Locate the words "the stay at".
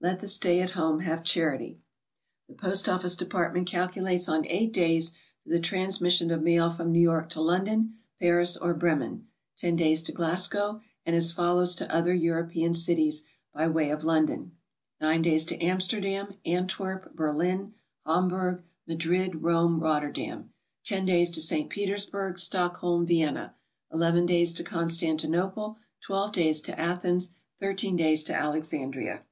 0.18-0.72